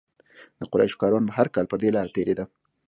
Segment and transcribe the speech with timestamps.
[0.59, 2.43] د قریشو کاروان به هر کال پر دې لاره تېرېده.